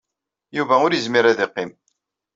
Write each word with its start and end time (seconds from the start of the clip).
Yuba 0.57 0.75
ur 0.85 0.91
yezmir 0.93 1.25
ad 1.31 1.39
yeqqim. 1.41 1.71